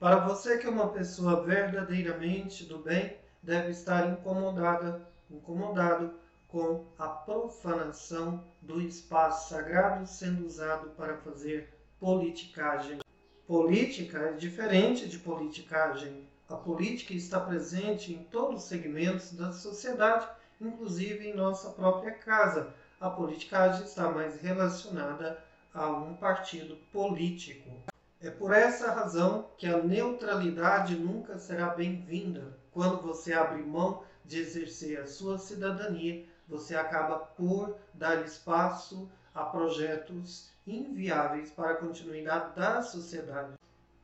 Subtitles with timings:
[0.00, 6.14] Para você que é uma pessoa verdadeiramente do bem, deve estar incomodada, incomodado
[6.48, 11.68] com a profanação do espaço sagrado sendo usado para fazer
[11.98, 13.00] politicagem.
[13.46, 16.26] Política é diferente de politicagem.
[16.48, 20.26] A política está presente em todos os segmentos da sociedade,
[20.58, 22.72] inclusive em nossa própria casa.
[22.98, 25.44] A politicagem está mais relacionada
[25.74, 27.89] a um partido político.
[28.22, 32.54] É por essa razão que a neutralidade nunca será bem-vinda.
[32.70, 39.44] Quando você abre mão de exercer a sua cidadania, você acaba por dar espaço a
[39.44, 43.54] projetos inviáveis para a continuidade da sociedade.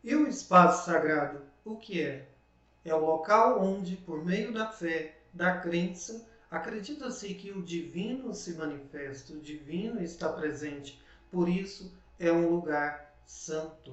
[0.03, 2.27] E o espaço sagrado, o que é?
[2.87, 8.55] É o local onde, por meio da fé, da crença, acredita-se que o divino se
[8.55, 10.99] manifesta, o divino está presente.
[11.31, 13.93] Por isso, é um lugar santo.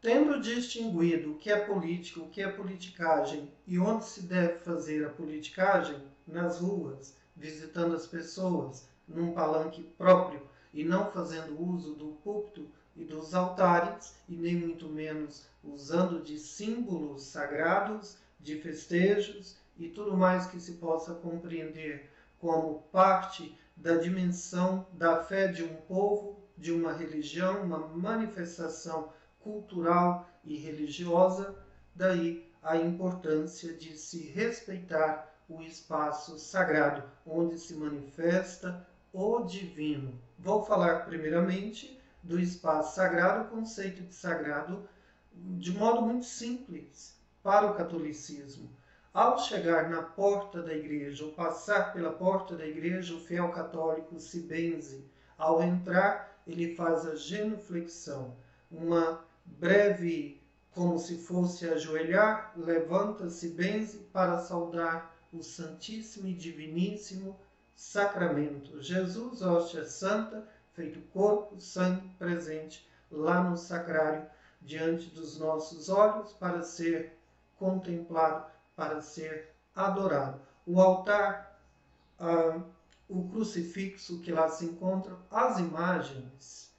[0.00, 5.04] Tendo distinguido o que é político, o que é politicagem e onde se deve fazer
[5.04, 10.40] a politicagem, nas ruas, visitando as pessoas, num palanque próprio
[10.72, 16.38] e não fazendo uso do púlpito e dos altares, e nem muito menos usando de
[16.38, 24.86] símbolos sagrados, de festejos e tudo mais que se possa compreender como parte da dimensão
[24.92, 31.54] da fé de um povo, de uma religião, uma manifestação cultural e religiosa,
[31.94, 40.18] daí a importância de se respeitar o espaço sagrado, onde se manifesta o divino.
[40.38, 44.88] Vou falar primeiramente do espaço sagrado, o conceito de sagrado,
[45.32, 48.70] de modo muito simples para o catolicismo.
[49.12, 54.18] Ao chegar na porta da igreja, ou passar pela porta da igreja, o fiel católico
[54.18, 55.04] se benze.
[55.36, 58.36] Ao entrar, ele faz a genuflexão,
[58.70, 60.40] uma breve,
[60.72, 67.38] como se fosse ajoelhar, levanta-se, benze para saudar o Santíssimo e Diviníssimo
[67.74, 68.80] Sacramento.
[68.82, 74.26] Jesus, hóstia santa, feito corpo, sangue presente lá no sacrário,
[74.60, 77.16] diante dos nossos olhos, para ser
[77.58, 80.40] contemplado, para ser adorado.
[80.66, 81.60] O altar,
[82.18, 82.60] ah,
[83.08, 86.74] o crucifixo que lá se encontra, as imagens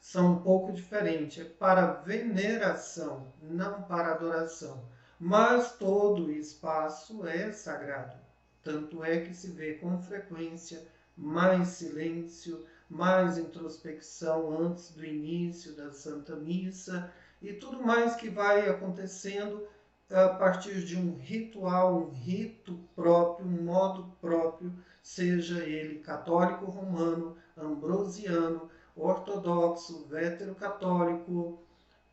[0.00, 1.44] são um pouco diferentes.
[1.44, 4.88] É para veneração, não para adoração.
[5.18, 8.16] Mas todo o espaço é sagrado.
[8.62, 10.86] Tanto é que se vê com frequência
[11.16, 18.68] mais silêncio, mais introspecção antes do início da Santa Missa e tudo mais que vai
[18.68, 19.66] acontecendo
[20.10, 27.36] a partir de um ritual, um rito próprio, um modo próprio, seja ele católico romano,
[27.56, 31.62] ambrosiano, ortodoxo, veterocatólico,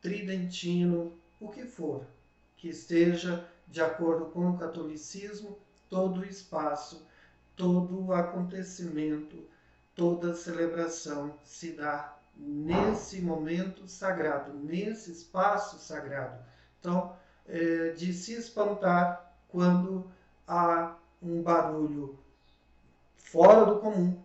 [0.02, 2.06] tridentino, o que for,
[2.58, 5.58] que esteja de acordo com o catolicismo,
[5.90, 7.08] todo o espaço,
[7.56, 9.48] todo o acontecimento,
[9.96, 16.44] toda celebração se dá nesse momento sagrado, nesse espaço sagrado.
[16.80, 17.16] Então,
[17.48, 20.06] é, de se espantar quando
[20.48, 22.18] há um barulho
[23.16, 24.18] fora do comum,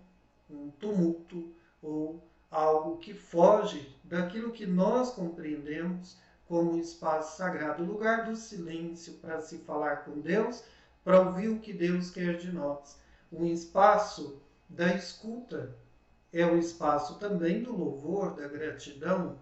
[0.48, 1.50] um tumulto
[1.82, 9.40] ou algo que foge daquilo que nós compreendemos como espaço sagrado, lugar do silêncio para
[9.40, 10.64] se falar com Deus,
[11.04, 12.98] para ouvir o que Deus quer de nós.
[13.32, 15.76] Um espaço da escuta
[16.32, 19.38] é o espaço também do louvor, da gratidão.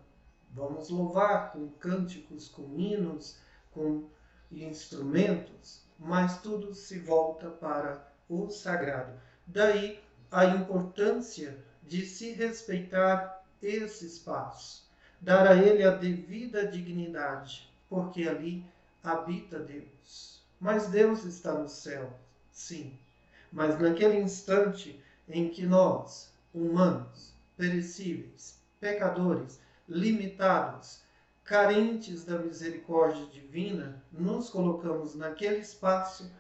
[0.50, 3.38] Vamos louvar com cânticos, com hinos,
[3.72, 4.04] com
[4.50, 9.12] instrumentos, mas tudo se volta para o sagrado.
[9.46, 14.86] Daí a importância de se respeitar esse espaço,
[15.20, 18.64] dar a ele a devida dignidade, porque ali
[19.02, 20.42] habita Deus.
[20.60, 22.12] Mas Deus está no céu,
[22.52, 22.98] sim.
[23.50, 31.00] Mas naquele instante em que nós, humanos, perecíveis, pecadores, limitados,
[31.48, 36.30] carentes da misericórdia divina, nos colocamos naquele espaço,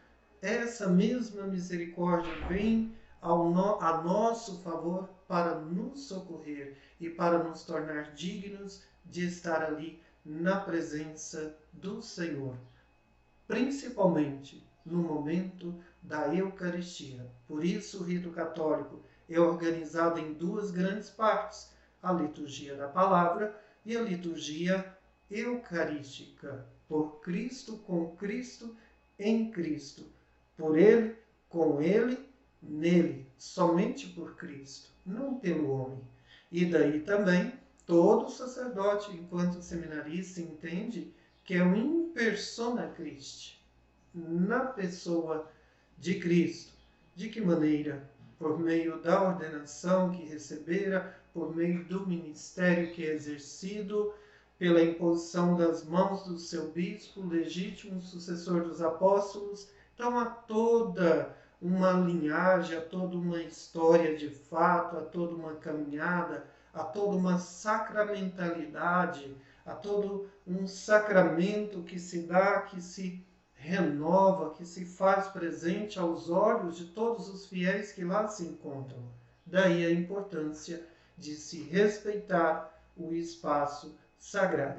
[0.42, 7.62] essa mesma misericórdia vem ao no, a nosso favor para nos socorrer e para nos
[7.62, 12.54] tornar dignos de estar ali na presença do Senhor,
[13.46, 17.26] principalmente no momento da Eucaristia.
[17.46, 21.72] Por isso, o rito católico é organizado em duas grandes partes:
[22.02, 24.97] a liturgia da palavra e a liturgia
[25.30, 26.66] eucarística.
[26.88, 28.74] Por Cristo, com Cristo,
[29.18, 30.06] em Cristo.
[30.56, 31.16] Por Ele,
[31.48, 32.18] com Ele
[32.62, 36.00] nele, somente por Cristo, não pelo homem.
[36.50, 37.52] E daí também
[37.86, 41.12] todo sacerdote, enquanto seminarista, entende
[41.44, 43.58] que é o in persona Christi,
[44.14, 45.50] na pessoa
[45.96, 46.72] de Cristo.
[47.14, 48.08] De que maneira?
[48.38, 54.12] Por meio da ordenação que recebera, por meio do ministério que é exercido,
[54.58, 59.70] pela imposição das mãos do seu bispo, legítimo sucessor dos apóstolos.
[59.94, 66.44] Então, há toda uma linhagem, há toda uma história de fato, há toda uma caminhada,
[66.74, 73.24] há toda uma sacramentalidade, há todo um sacramento que se dá, que se
[73.54, 79.02] renova, que se faz presente aos olhos de todos os fiéis que lá se encontram.
[79.44, 80.84] Daí a importância
[81.16, 84.76] de se respeitar o espaço sagrado.